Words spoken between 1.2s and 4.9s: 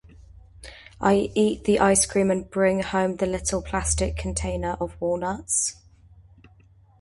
eat the ice cream and bring home the little plastic container